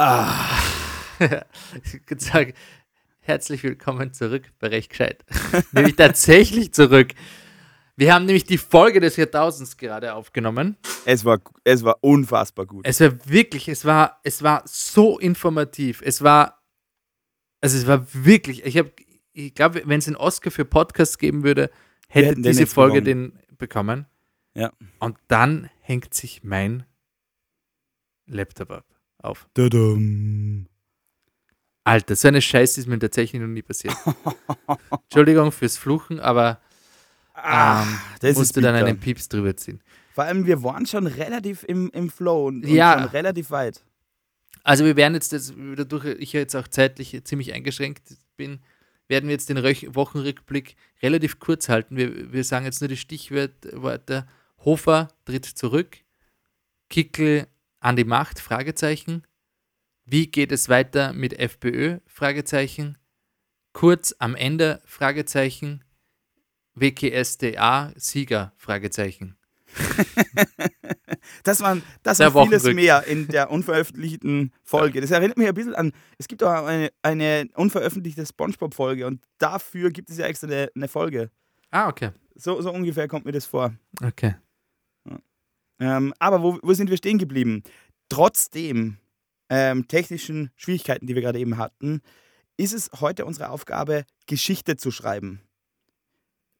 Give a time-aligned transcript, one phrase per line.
[0.00, 0.30] Ah.
[1.18, 2.52] ich würde sagen,
[3.18, 5.24] herzlich willkommen zurück bei Recht Gescheit.
[5.72, 7.14] nämlich tatsächlich zurück.
[7.96, 10.76] Wir haben nämlich die Folge des Jahrtausends gerade aufgenommen.
[11.04, 12.86] Es war, es war unfassbar gut.
[12.86, 16.00] Es war wirklich, es war, es war so informativ.
[16.00, 16.62] Es war,
[17.60, 18.92] also es war wirklich, ich habe,
[19.32, 21.72] ich glaube, wenn es einen Oscar für Podcasts geben würde,
[22.08, 23.32] hätte diese Folge bekommen.
[23.32, 24.06] den bekommen.
[24.54, 24.72] Ja.
[25.00, 26.84] Und dann hängt sich mein
[28.26, 28.84] Laptop ab
[29.18, 29.48] auf.
[29.54, 30.66] Dadum.
[31.84, 33.94] Alter, so eine Scheiße ist mir tatsächlich noch nie passiert.
[35.04, 36.60] Entschuldigung fürs Fluchen, aber
[37.32, 39.80] ah, ähm, das musste dann einen Pieps drüber ziehen.
[40.12, 42.98] Vor allem, wir waren schon relativ im, im Flow und, ja.
[42.98, 43.82] schon relativ weit.
[44.64, 48.02] Also wir werden jetzt, das, dadurch ich jetzt auch zeitlich ziemlich eingeschränkt
[48.36, 48.60] bin,
[49.06, 51.96] werden wir jetzt den Wochenrückblick relativ kurz halten.
[51.96, 54.26] Wir, wir sagen jetzt nur die Stichworte.
[54.64, 55.98] Hofer tritt zurück,
[56.90, 57.46] Kickel
[57.80, 59.26] an die Macht, Fragezeichen.
[60.04, 62.98] Wie geht es weiter mit FPÖ, Fragezeichen.
[63.72, 65.84] Kurz am Ende, Fragezeichen.
[66.74, 69.36] WKSDA, Sieger, Fragezeichen.
[71.44, 75.00] das waren, das war vieles mehr in der unveröffentlichten Folge.
[75.00, 79.90] Das erinnert mich ein bisschen an, es gibt auch eine, eine unveröffentlichte Spongebob-Folge und dafür
[79.90, 81.30] gibt es ja extra eine, eine Folge.
[81.70, 82.10] Ah, okay.
[82.34, 83.74] So, so ungefähr kommt mir das vor.
[84.02, 84.36] Okay.
[85.80, 87.62] Ähm, aber wo, wo sind wir stehen geblieben?
[88.08, 88.98] Trotzdem
[89.48, 92.00] ähm, technischen Schwierigkeiten, die wir gerade eben hatten,
[92.56, 95.40] ist es heute unsere Aufgabe, Geschichte zu schreiben.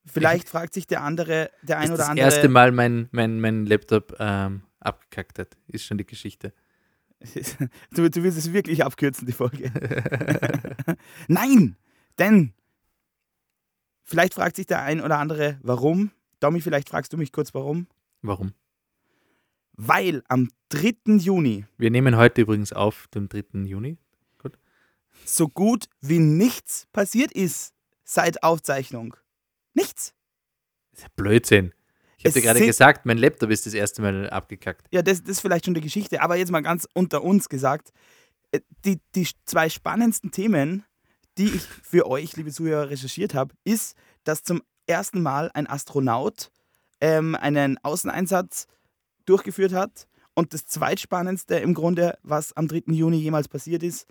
[0.05, 2.25] Vielleicht ich, fragt sich der andere, der ein oder andere.
[2.25, 6.53] Das erste Mal mein, mein, mein Laptop ähm, abgekackt hat, ist schon die Geschichte.
[7.91, 9.71] du, du willst es wirklich abkürzen, die Folge.
[11.27, 11.75] Nein!
[12.17, 12.53] Denn
[14.03, 16.11] vielleicht fragt sich der ein oder andere, warum.
[16.39, 17.87] Domi, vielleicht fragst du mich kurz, warum?
[18.21, 18.53] Warum?
[19.79, 21.15] Weil am 3.
[21.17, 21.65] Juni.
[21.77, 23.61] Wir nehmen heute übrigens auf, dem 3.
[23.63, 23.97] Juni.
[24.37, 24.59] Gut.
[25.23, 27.73] So gut wie nichts passiert ist
[28.03, 29.15] seit Aufzeichnung.
[29.73, 30.13] Nichts.
[30.91, 31.73] Das ist ja Blödsinn.
[32.17, 34.85] Ich habe dir gerade gesagt, mein Laptop ist das erste Mal abgekackt.
[34.91, 37.93] Ja, das, das ist vielleicht schon die Geschichte, aber jetzt mal ganz unter uns gesagt.
[38.51, 40.83] Äh, die, die zwei spannendsten Themen,
[41.37, 46.51] die ich für euch, liebe Zuhörer, recherchiert habe, ist, dass zum ersten Mal ein Astronaut
[46.99, 48.67] ähm, einen Außeneinsatz
[49.29, 50.07] durchgeführt hat.
[50.33, 52.83] Und das zweitspannendste im Grunde, was am 3.
[52.87, 54.07] Juni jemals passiert ist,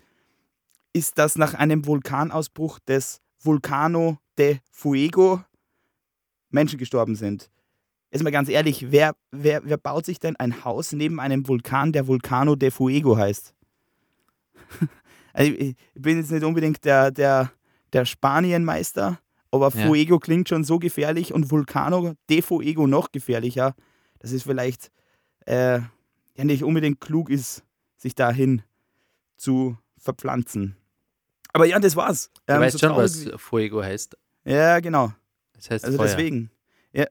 [0.93, 5.43] ist, dass nach einem Vulkanausbruch des Vulcano de Fuego
[6.49, 7.49] Menschen gestorben sind.
[8.11, 11.91] Jetzt mal ganz ehrlich, wer, wer, wer baut sich denn ein Haus neben einem Vulkan,
[11.91, 13.53] der Vulcano de Fuego heißt?
[15.33, 17.51] also ich, ich bin jetzt nicht unbedingt der, der,
[17.93, 19.19] der Spanienmeister,
[19.51, 19.85] aber ja.
[19.85, 23.75] Fuego klingt schon so gefährlich und Vulcano de Fuego noch gefährlicher.
[24.19, 24.91] Das ist vielleicht
[25.49, 25.81] äh,
[26.35, 27.63] ja nicht unbedingt klug ist,
[27.97, 28.61] sich dahin
[29.35, 30.75] zu verpflanzen.
[31.51, 32.31] Aber ja, das war's.
[32.45, 34.15] Du ähm, weißt so schon, was Fuego heißt.
[34.45, 35.11] Ja, genau.
[35.53, 36.07] Das heißt also Feuer.
[36.07, 36.51] deswegen.
[36.93, 37.05] Ja,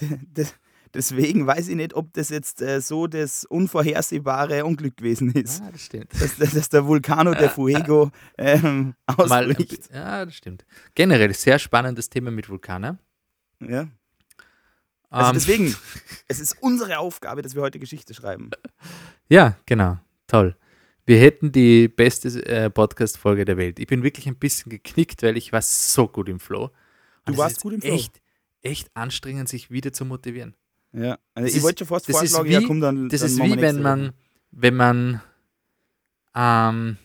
[0.94, 5.60] deswegen weiß ich nicht, ob das jetzt äh, so das unvorhersehbare Unglück gewesen ist.
[5.60, 6.12] Ja, das stimmt.
[6.20, 9.92] Dass, dass der Vulcano der Fuego ähm, ausbricht.
[9.92, 10.64] Mal, ja, das stimmt.
[10.94, 12.98] Generell sehr spannendes Thema mit Vulkanen.
[13.60, 13.88] Ja.
[15.14, 15.76] Also um, deswegen,
[16.26, 18.50] es ist unsere Aufgabe, dass wir heute Geschichte schreiben.
[19.28, 19.98] Ja, genau.
[20.26, 20.56] Toll.
[21.06, 23.78] Wir hätten die beste äh, Podcast-Folge der Welt.
[23.78, 26.70] Ich bin wirklich ein bisschen geknickt, weil ich war so gut im Flow.
[27.26, 27.94] Und du warst gut im Flow.
[27.94, 28.20] Echt,
[28.62, 30.56] echt anstrengend, sich wieder zu motivieren.
[30.92, 33.08] Ja, also ich wollte schon fast vorschlagen, wie, ja, komm, dann.
[33.08, 34.14] Das dann ist wie wenn man,
[34.50, 35.22] wenn man
[36.34, 36.96] ähm,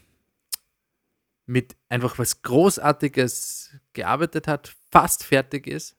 [1.46, 5.99] mit einfach was Großartiges gearbeitet hat, fast fertig ist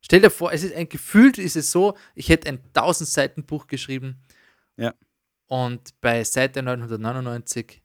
[0.00, 3.44] Stell dir vor, es ist ein gefühlt ist es so, ich hätte ein 1000 Seiten
[3.44, 4.22] Buch geschrieben.
[4.76, 4.94] Ja.
[5.46, 7.82] Und bei Seite 999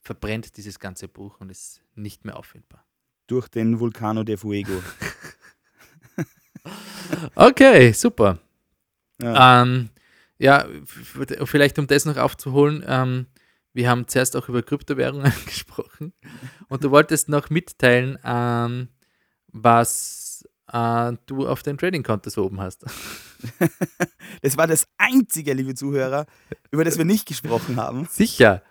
[0.00, 2.84] verbrennt dieses ganze Buch und ist nicht mehr auffindbar.
[3.26, 4.82] Durch den Vulcano de Fuego.
[7.34, 8.38] okay, super.
[9.20, 9.62] Ja.
[9.62, 9.90] Ähm,
[10.38, 13.26] ja, vielleicht um das noch aufzuholen, ähm,
[13.72, 16.12] wir haben zuerst auch über Kryptowährungen gesprochen
[16.68, 18.88] und du wolltest noch mitteilen, ähm,
[19.48, 20.23] was
[20.74, 22.84] äh, du auf dein Trading-Konto so oben hast.
[24.42, 26.26] das war das einzige, liebe Zuhörer,
[26.72, 28.06] über das wir nicht gesprochen haben.
[28.10, 28.62] Sicher.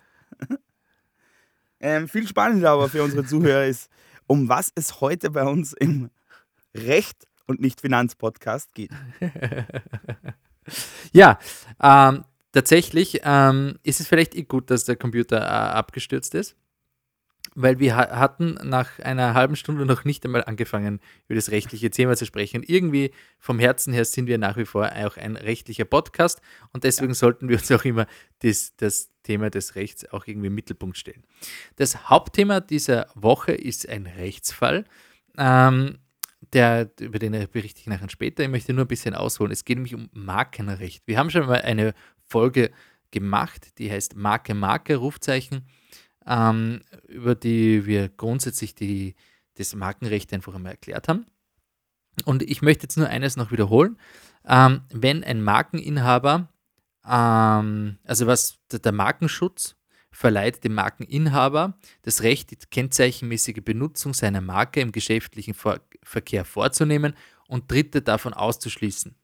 [1.79, 3.89] Ähm, viel spannender aber für unsere Zuhörer ist,
[4.27, 6.09] um was es heute bei uns im
[6.75, 8.91] Recht und nicht Finanzpodcast geht.
[11.11, 11.39] ja,
[11.81, 12.23] ähm,
[12.53, 16.55] tatsächlich ähm, ist es vielleicht eh gut, dass der Computer äh, abgestürzt ist.
[17.55, 22.15] Weil wir hatten nach einer halben Stunde noch nicht einmal angefangen, über das rechtliche Thema
[22.15, 22.63] zu sprechen.
[22.63, 26.41] Irgendwie vom Herzen her sind wir nach wie vor auch ein rechtlicher Podcast
[26.71, 27.15] und deswegen ja.
[27.15, 28.07] sollten wir uns auch immer
[28.39, 31.23] das, das Thema des Rechts auch irgendwie im Mittelpunkt stellen.
[31.75, 34.85] Das Hauptthema dieser Woche ist ein Rechtsfall.
[35.37, 35.99] Ähm,
[36.51, 38.43] der, über den berichte ich nachher später.
[38.43, 39.51] Ich möchte nur ein bisschen ausholen.
[39.51, 41.03] Es geht nämlich um Markenrecht.
[41.07, 41.93] Wir haben schon mal eine
[42.27, 42.71] Folge
[43.11, 45.65] gemacht, die heißt Marke, Marke, Rufzeichen
[46.27, 49.15] ähm, über die wir grundsätzlich die,
[49.55, 51.25] das Markenrecht einfach einmal erklärt haben.
[52.25, 53.97] Und ich möchte jetzt nur eines noch wiederholen.
[54.45, 56.49] Ähm, wenn ein Markeninhaber,
[57.07, 59.75] ähm, also was der, Markenschutz
[60.11, 67.13] verleiht dem Markeninhaber das Recht, die kennzeichenmäßige Benutzung seiner Marke im geschäftlichen Ver Verkehr vorzunehmen
[67.47, 69.15] und Dritte davon auszuschließen.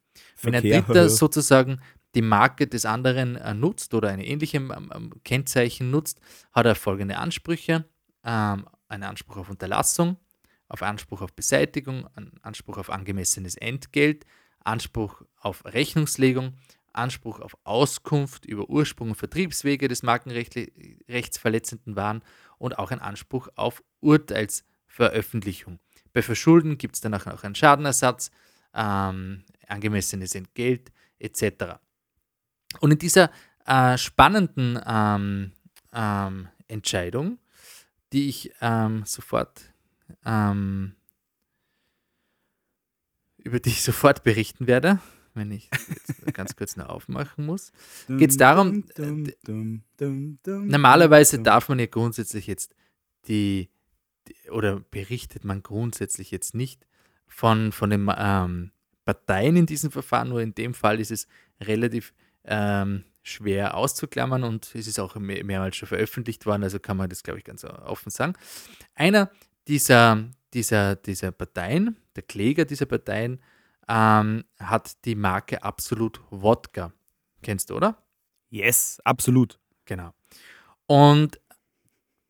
[0.41, 1.81] Wenn ein Dritter sozusagen
[2.15, 6.19] die Marke des anderen äh, nutzt oder eine ähnliche ähm, Kennzeichen nutzt,
[6.51, 7.85] hat er folgende Ansprüche.
[8.23, 10.17] Ähm, einen Anspruch auf Unterlassung,
[10.67, 12.07] auf Anspruch auf Beseitigung,
[12.41, 14.25] Anspruch auf angemessenes Entgelt,
[14.63, 16.55] Anspruch auf Rechnungslegung,
[16.91, 22.23] Anspruch auf Auskunft über Ursprung und Vertriebswege des markenrechtsverletzenden Waren
[22.57, 25.79] und auch ein Anspruch auf Urteilsveröffentlichung.
[26.13, 28.31] Bei Verschulden gibt es dann auch einen Schadenersatz,
[28.73, 31.79] ähm, angemessenes Entgelt etc.
[32.79, 33.31] Und in dieser
[33.65, 35.51] äh, spannenden ähm,
[35.93, 37.39] ähm, Entscheidung,
[38.13, 39.73] die ich ähm, sofort
[40.25, 40.95] ähm,
[43.43, 44.99] über die ich sofort berichten werde,
[45.33, 45.69] wenn ich
[46.33, 47.71] ganz kurz noch aufmachen muss,
[48.07, 48.83] geht es darum,
[50.45, 52.75] normalerweise darf man ja grundsätzlich jetzt
[53.27, 53.69] die,
[54.27, 56.87] die, oder berichtet man grundsätzlich jetzt nicht
[57.27, 58.71] von, von den ähm,
[59.05, 61.27] Parteien in diesem Verfahren, nur in dem Fall ist es
[61.61, 62.13] relativ
[62.45, 67.09] ähm, schwer auszuklammern und es ist auch mehr, mehrmals schon veröffentlicht worden, also kann man
[67.09, 68.33] das, glaube ich, ganz offen sagen.
[68.95, 69.31] Einer
[69.67, 73.41] dieser, dieser, dieser Parteien, der Kläger dieser Parteien,
[73.87, 76.93] ähm, hat die Marke Absolut Wodka.
[77.41, 78.03] Kennst du, oder?
[78.49, 79.59] Yes, absolut.
[79.85, 80.13] Genau.
[80.85, 81.39] Und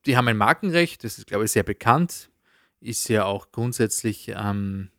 [0.05, 2.29] die haben ein Markenrecht, das ist, glaube ich, sehr bekannt,
[2.79, 4.89] ist ja auch grundsätzlich ähm,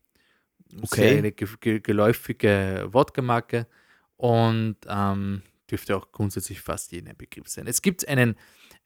[0.82, 1.18] okay.
[1.18, 3.66] eine geläufige Wodka-Marke
[4.20, 5.40] und ähm,
[5.70, 7.66] dürfte auch grundsätzlich fast jeden Begriff sein.
[7.66, 8.36] Es gibt einen,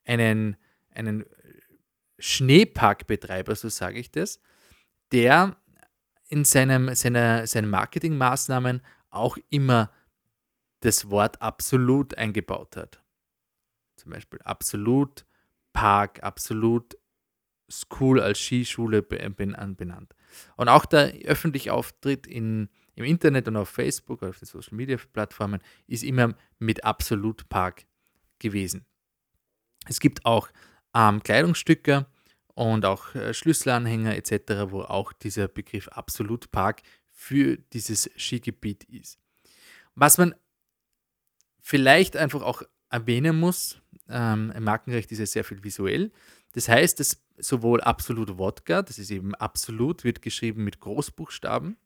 [0.05, 0.55] einen,
[0.91, 1.25] einen
[2.19, 4.39] Schneeparkbetreiber, so sage ich das,
[5.11, 5.57] der
[6.29, 9.91] in seinem, seiner, seinen Marketingmaßnahmen auch immer
[10.79, 13.03] das Wort absolut eingebaut hat.
[13.97, 15.25] Zum Beispiel absolut
[15.73, 16.97] Park, absolut
[17.69, 20.15] School als Skischule benannt.
[20.55, 24.75] Und auch der öffentliche Auftritt in, im Internet und auf Facebook oder auf den Social
[24.75, 27.85] Media Plattformen ist immer mit Absolut Park
[28.39, 28.85] gewesen.
[29.87, 30.49] Es gibt auch
[30.93, 32.07] ähm, Kleidungsstücke
[32.53, 36.81] und auch äh, Schlüsselanhänger etc., wo auch dieser Begriff Absolut Park
[37.11, 39.19] für dieses Skigebiet ist.
[39.93, 40.35] Was man
[41.61, 46.11] vielleicht einfach auch erwähnen muss, ähm, im Markenrecht ist ja sehr viel visuell.
[46.53, 51.77] Das heißt, dass sowohl Absolut Wodka, das ist eben Absolut, wird geschrieben mit Großbuchstaben,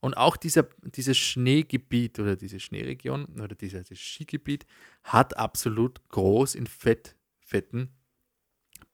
[0.00, 4.64] und auch dieser, dieses Schneegebiet oder diese Schneeregion oder dieses Skigebiet
[5.02, 7.90] hat absolut groß in fett, fetten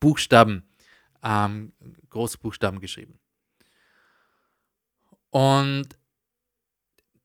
[0.01, 0.65] Buchstaben,
[1.23, 1.73] ähm,
[2.09, 3.19] Großbuchstaben geschrieben.
[5.31, 5.89] Und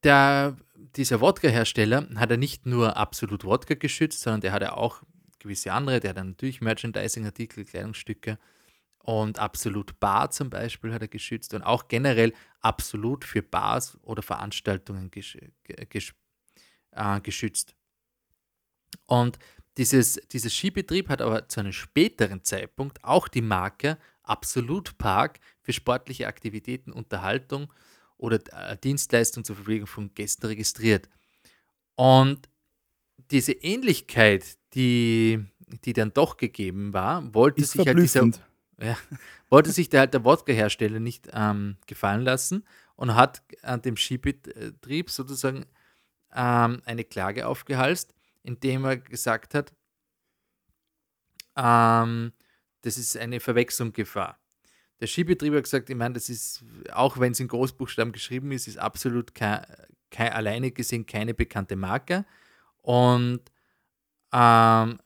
[0.04, 0.58] der,
[0.96, 5.04] dieser Wodka-Hersteller hat er nicht nur absolut Wodka geschützt, sondern der hat ja auch
[5.40, 8.38] gewisse andere, der hat natürlich Merchandising-Artikel, Kleidungsstücke
[9.00, 14.22] und absolut Bar zum Beispiel hat er geschützt und auch generell absolut für Bars oder
[14.22, 16.14] Veranstaltungen gesch gesch
[16.92, 17.76] äh, geschützt.
[19.06, 19.40] Und
[19.78, 25.74] dieses, dieses Skibetrieb hat aber zu einem späteren Zeitpunkt auch die Marke Absolut Park für
[25.74, 27.74] sportliche Aktivitäten, Unterhaltung
[28.18, 31.10] oder äh, Dienstleistung zur Verpflegung von Gästen registriert.
[31.96, 32.48] Und
[33.32, 35.44] diese Ähnlichkeit, die,
[35.86, 38.30] die dann doch gegeben war, wollte sich halt dieser
[38.82, 38.98] ja,
[39.50, 45.10] wollte sich der, halt der Wodka-Hersteller nicht ähm, gefallen lassen und hat an dem Skibetrieb
[45.10, 45.66] sozusagen
[46.34, 49.74] ähm, eine Klage aufgehalst, indem er gesagt hat,
[51.56, 52.34] ähm,
[52.82, 54.40] das ist eine Verwechslungsgefahr.
[55.02, 58.68] Der Skibetrieb hat gesagt, ich meine, das ist, auch wenn es in Großbuchstaben geschrieben ist,
[58.68, 59.66] ist absolut kein,
[60.12, 62.26] kein, alleine gesehen keine bekannte Marke.
[62.82, 63.42] Und
[64.34, 65.00] ähm,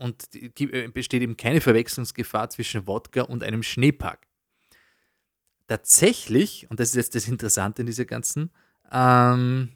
[0.00, 4.26] und äh, besteht eben keine Verwechslungsgefahr zwischen Wodka und einem Schneepark.
[5.66, 8.50] Tatsächlich, und das ist jetzt das Interessante in dieser ganzen
[8.90, 9.72] ähm,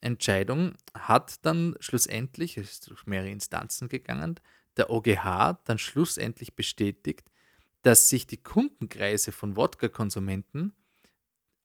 [0.00, 4.40] Entscheidung, hat dann schlussendlich, es ist durch mehrere Instanzen gegangen,
[4.76, 7.30] der OGH dann schlussendlich bestätigt,
[7.82, 10.74] dass sich die Kundenkreise von Wodka-Konsumenten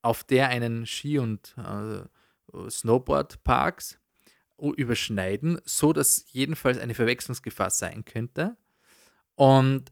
[0.02, 3.98] auf der einen Ski- und äh, Snowboardparks
[4.58, 8.58] überschneiden, so dass jedenfalls eine Verwechslungsgefahr sein könnte.
[9.36, 9.92] Und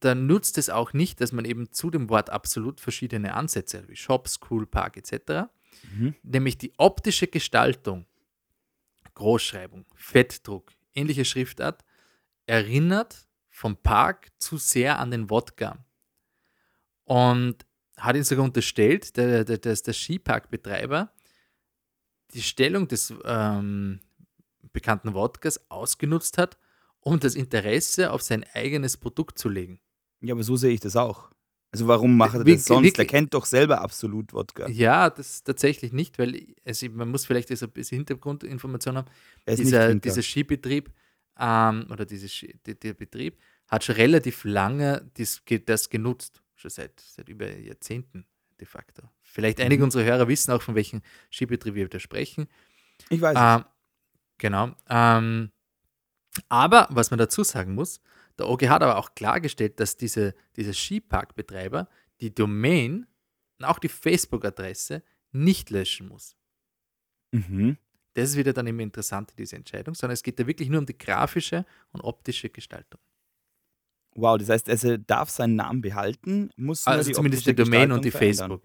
[0.00, 3.88] dann nutzt es auch nicht, dass man eben zu dem Wort absolut verschiedene Ansätze hat,
[3.88, 5.48] wie Shop, School, Park etc.
[5.94, 6.14] Mhm.
[6.22, 8.06] Nämlich die optische Gestaltung,
[9.14, 11.84] Großschreibung, Fettdruck, ähnliche Schriftart,
[12.46, 15.84] erinnert vom Park zu sehr an den Wodka.
[17.04, 21.12] Und hat ihn sogar unterstellt, der, der, der, der Skiparkbetreiber,
[22.34, 24.00] die Stellung des ähm,
[24.72, 26.58] bekannten Wodkas ausgenutzt hat,
[27.00, 29.80] um das Interesse auf sein eigenes Produkt zu legen.
[30.20, 31.30] Ja, aber so sehe ich das auch.
[31.70, 32.84] Also warum macht er das sonst?
[32.84, 33.08] Wirklich?
[33.08, 34.68] Er kennt doch selber absolut Wodka.
[34.68, 39.10] Ja, das tatsächlich nicht, weil also man muss vielleicht ein bisschen Hintergrundinformation haben.
[39.46, 40.90] Dieser, dieser Skibetrieb
[41.38, 46.98] ähm, oder dieses, der, der Betrieb hat schon relativ lange dies, das genutzt, schon seit,
[47.00, 48.24] seit über Jahrzehnten
[48.58, 49.02] de facto.
[49.30, 49.84] Vielleicht einige mhm.
[49.84, 52.48] unserer Hörer wissen auch, von welchen Skibetrieb wir da sprechen.
[53.10, 53.36] Ich weiß.
[53.38, 53.64] Ähm,
[54.38, 54.74] genau.
[54.88, 55.50] Ähm,
[56.48, 58.00] aber was man dazu sagen muss,
[58.38, 61.88] der OG hat aber auch klargestellt, dass diese, diese Skiparkbetreiber
[62.20, 63.06] die Domain
[63.58, 66.36] und auch die Facebook-Adresse nicht löschen muss.
[67.32, 67.76] Mhm.
[68.14, 70.86] Das ist wieder dann immer interessant, diese Entscheidung, sondern es geht da wirklich nur um
[70.86, 73.00] die grafische und optische Gestaltung.
[74.14, 78.10] Wow, das heißt, er darf seinen Namen behalten, muss also zumindest die Domain und die
[78.10, 78.50] verändern.
[78.50, 78.62] Facebook.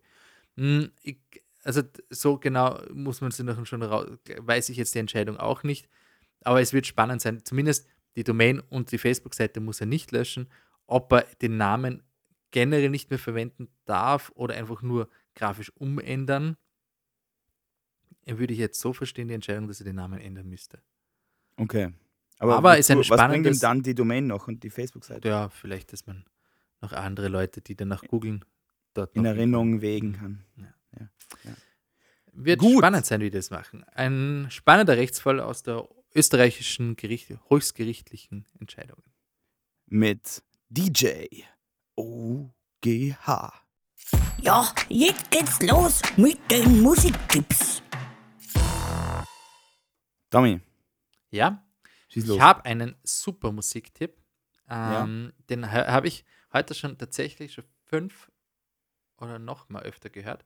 [0.57, 1.19] Hm, ich,
[1.63, 5.89] also so genau muss man sich noch schon weiß ich jetzt die Entscheidung auch nicht.
[6.41, 7.43] Aber es wird spannend sein.
[7.43, 10.50] Zumindest die Domain und die Facebook-Seite muss er nicht löschen.
[10.86, 12.03] Ob er den Namen
[12.51, 16.57] generell nicht mehr verwenden darf oder einfach nur grafisch umändern,
[18.25, 20.81] würde ich jetzt so verstehen, die Entscheidung, dass er den Namen ändern müsste.
[21.57, 21.93] Okay.
[22.39, 23.43] Aber, Aber ist ein was spannendes...
[23.43, 25.27] bringt ihm dann die Domain noch und die Facebook-Seite?
[25.27, 26.25] Ja, vielleicht, dass man
[26.81, 28.43] noch andere Leute, die danach googeln,
[29.13, 30.43] in Erinnerung wägen kann.
[30.55, 30.73] Ja.
[31.00, 31.09] Ja.
[31.43, 31.55] Ja.
[32.33, 32.79] Wird Gut.
[32.79, 33.83] spannend sein, wie die das machen.
[33.93, 39.03] Ein spannender Rechtsfall aus der österreichischen Gericht, höchstgerichtlichen Entscheidungen.
[39.85, 41.43] Mit DJ
[41.95, 43.53] OGH.
[44.41, 47.81] Ja, jetzt geht's los mit den Musiktipps.
[50.29, 50.59] Tommy.
[51.29, 51.63] Ja,
[52.09, 54.17] ich habe einen super Musiktipp.
[54.69, 55.43] Ähm, ja.
[55.50, 58.31] Den habe ich heute schon tatsächlich schon fünf
[59.17, 60.43] oder noch mal öfter gehört.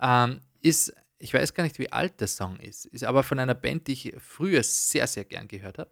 [0.00, 3.54] Ähm, ist ich weiß gar nicht, wie alt der Song ist, ist aber von einer
[3.54, 5.90] Band, die ich früher sehr, sehr gern gehört habe.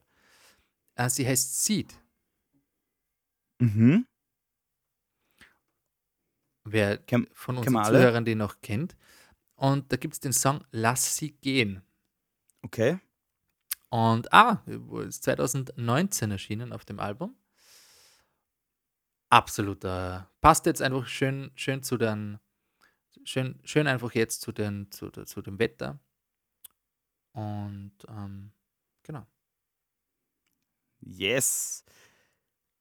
[0.94, 1.94] Äh, sie heißt Seed.
[3.58, 4.06] Mhm.
[6.64, 7.98] Wer Kem von unseren Kemale?
[7.98, 8.96] Zuhörern den noch kennt.
[9.54, 11.82] Und da gibt es den Song Lass sie gehen.
[12.62, 12.98] Okay.
[13.90, 14.62] Und ah,
[15.06, 17.36] ist 2019 erschienen auf dem Album.
[19.30, 20.30] Absoluter.
[20.40, 22.38] Passt jetzt einfach schön, schön zu den
[23.28, 25.98] schön, schön einfach jetzt zu, den, zu, zu dem Wetter.
[27.32, 28.52] Und ähm,
[29.02, 29.26] genau.
[31.00, 31.84] Yes.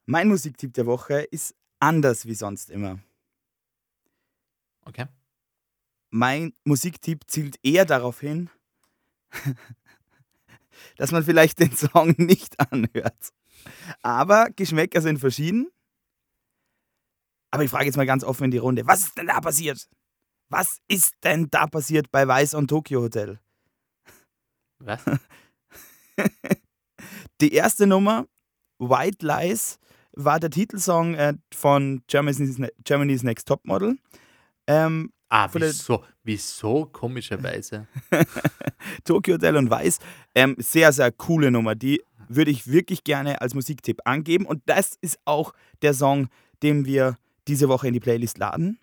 [0.05, 2.99] Mein Musiktipp der Woche ist anders wie sonst immer.
[4.85, 5.05] Okay.
[6.09, 8.49] Mein Musiktipp zielt eher darauf hin,
[10.97, 13.33] dass man vielleicht den Song nicht anhört.
[14.01, 15.69] Aber Geschmäcker sind verschieden.
[17.51, 19.87] Aber ich frage jetzt mal ganz offen in die Runde, was ist denn da passiert?
[20.49, 23.39] Was ist denn da passiert bei Weiß und Tokyo Hotel?
[24.79, 25.01] Was?
[27.41, 28.25] Die erste Nummer,
[28.79, 29.79] White Lies,
[30.13, 33.97] war der Titelsong äh, von Germany's, ne-, Germany's Next Topmodel.
[34.65, 37.87] Ähm, ah, wieso, wieso komischerweise?
[39.03, 39.99] Tokyo Hotel und Weiß.
[40.33, 41.75] Ähm, sehr, sehr coole Nummer.
[41.75, 44.45] Die würde ich wirklich gerne als Musiktipp angeben.
[44.45, 46.29] Und das ist auch der Song,
[46.63, 48.79] den wir diese Woche in die Playlist laden.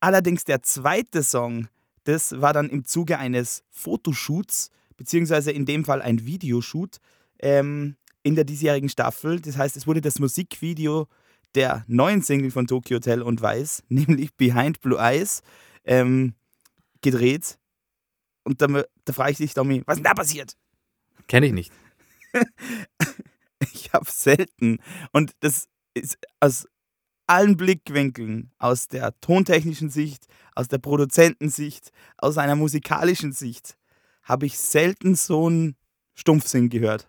[0.00, 1.68] Allerdings der zweite Song,
[2.04, 6.98] das war dann im Zuge eines Fotoshoots, beziehungsweise in dem Fall ein Videoshoot
[7.38, 9.40] ähm, in der diesjährigen Staffel.
[9.40, 11.08] Das heißt, es wurde das Musikvideo
[11.54, 15.42] der neuen Single von Tokyo Hotel und Weiß, nämlich Behind Blue Eyes,
[15.84, 16.34] ähm,
[17.00, 17.58] gedreht.
[18.44, 18.66] Und da,
[19.04, 20.56] da frage ich dich, Tommy, was ist denn da passiert?
[21.26, 21.72] Kenne ich nicht.
[23.60, 24.78] ich habe selten.
[25.12, 26.68] Und das ist aus
[27.26, 33.76] allen Blickwinkeln, aus der tontechnischen Sicht, aus der Produzentensicht, aus einer musikalischen Sicht,
[34.22, 35.76] habe ich selten so einen
[36.14, 37.08] Stumpfsinn gehört.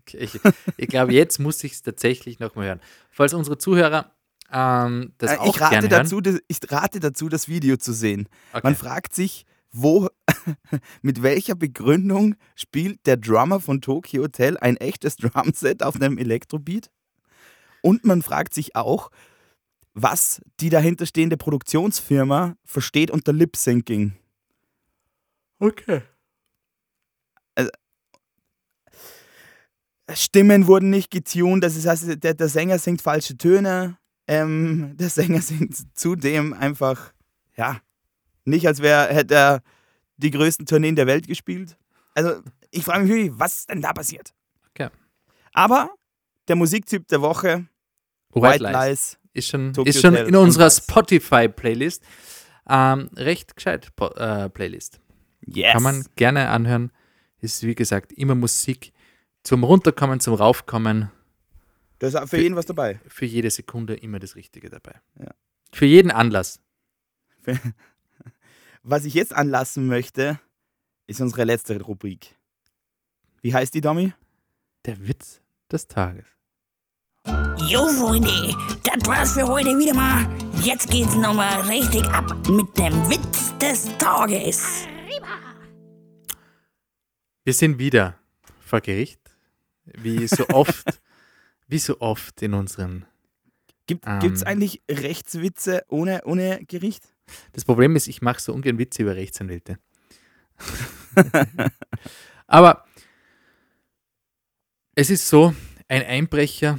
[0.00, 0.40] Okay, ich,
[0.76, 2.80] ich glaube, jetzt muss ich es tatsächlich nochmal hören.
[3.10, 4.12] Falls unsere Zuhörer
[4.52, 6.20] ähm, das äh, auch ich rate gerne dazu.
[6.20, 8.28] Das, ich rate dazu, das Video zu sehen.
[8.52, 8.60] Okay.
[8.64, 10.08] Man fragt sich, wo,
[11.02, 16.90] mit welcher Begründung spielt der Drummer von Tokyo Hotel ein echtes Drumset auf einem Elektrobeat?
[17.80, 19.10] Und man fragt sich auch,
[19.94, 24.12] was die dahinterstehende Produktionsfirma versteht unter Lip Syncing.
[25.58, 26.02] Okay.
[30.14, 33.96] Stimmen wurden nicht getuned, das heißt, der, der Sänger singt falsche Töne.
[34.26, 37.12] Ähm, der Sänger singt zudem einfach,
[37.56, 37.80] ja,
[38.44, 39.62] nicht als wäre, hätte er
[40.16, 41.76] die größten Tourneen der Welt gespielt.
[42.14, 44.34] Also, ich frage mich wirklich, was denn da passiert.
[44.70, 44.88] Okay.
[45.52, 45.90] Aber
[46.48, 47.66] der Musiktyp der Woche,
[48.34, 49.18] White, Lies.
[49.34, 50.70] Ist schon, Tokyo ist schon Hotel in unserer.
[50.70, 52.02] Spotify-Playlist.
[52.68, 55.00] Ähm, recht gescheit Po- äh, Playlist.
[55.46, 55.72] Yes.
[55.72, 56.92] Kann man gerne anhören.
[57.40, 58.92] Ist wie gesagt immer Musik
[59.42, 61.10] zum Runterkommen, zum Raufkommen.
[61.98, 63.00] da ist für jeden was dabei.
[63.08, 65.00] Für jede Sekunde immer das Richtige dabei.
[65.18, 65.34] Ja.
[65.72, 66.60] Für jeden Anlass.
[68.84, 70.40] Was ich jetzt anlassen möchte,
[71.06, 72.36] ist unsere letzte Rubrik.
[73.40, 74.12] Wie heißt die, Domi?
[74.84, 76.26] Der Witz des Tages.
[77.68, 80.26] Jo, Freunde, das war's für heute wieder mal.
[80.62, 84.86] Jetzt geht's nochmal richtig ab mit dem Witz des Tages.
[87.44, 88.18] Wir sind wieder
[88.60, 89.20] vor Gericht.
[89.84, 91.00] Wie so oft,
[91.68, 93.06] wie so oft in unseren.
[93.86, 94.32] Gibt Ähm.
[94.32, 97.04] es eigentlich Rechtswitze ohne, ohne Gericht?
[97.52, 99.78] Das Problem ist, ich mache so ungern Witze über Rechtsanwälte.
[102.46, 102.84] Aber
[104.94, 105.54] es ist so,
[105.88, 106.78] ein Einbrecher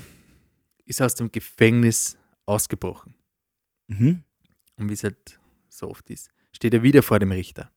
[0.94, 3.16] ist aus dem Gefängnis ausgebrochen.
[3.88, 4.24] Mhm.
[4.78, 7.72] Und wie es halt so oft ist, steht er wieder vor dem Richter.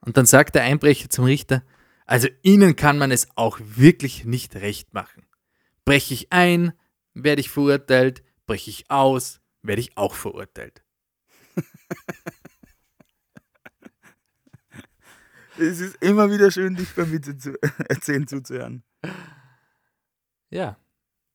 [0.00, 1.64] Und dann sagt der Einbrecher zum Richter,
[2.04, 5.26] also Ihnen kann man es auch wirklich nicht recht machen.
[5.86, 6.74] Breche ich ein,
[7.14, 10.84] werde ich verurteilt, breche ich aus, werde ich auch verurteilt.
[15.56, 17.56] Es ist immer wieder schön, dich beim Witze zu
[17.88, 18.82] erzählen zuzuhören.
[20.50, 20.76] Ja,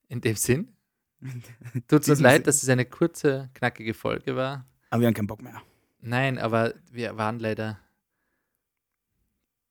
[0.10, 0.76] in dem Sinn.
[1.88, 2.44] Tut uns leid, Sinn.
[2.44, 4.66] dass es eine kurze, knackige Folge war.
[4.90, 5.62] Aber wir haben keinen Bock mehr.
[6.02, 7.80] Nein, aber wir waren leider.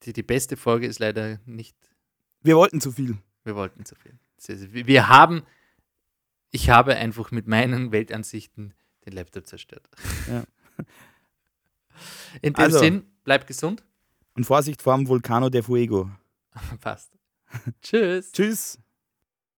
[0.05, 1.77] Die, die beste Folge ist leider nicht.
[2.43, 3.19] Wir wollten zu viel.
[3.45, 4.19] Wir wollten zu viel.
[4.87, 5.43] Wir haben.
[6.51, 8.75] Ich habe einfach mit meinen Weltansichten
[9.05, 9.87] den Laptop zerstört.
[10.29, 10.45] Ja.
[12.43, 12.79] In dem Also.
[12.79, 13.85] Sinn, bleib gesund.
[14.35, 16.11] Und Vorsicht vor dem Vulcano de Fuego.
[16.81, 17.11] Passt.
[17.83, 18.31] Tschüss.
[18.33, 18.79] Tschüss.